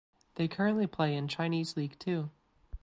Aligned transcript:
They 0.33 0.47
currently 0.47 0.87
play 0.87 1.13
in 1.15 1.27
Chinese 1.27 1.77
League 1.77 1.99
Two. 1.99 2.31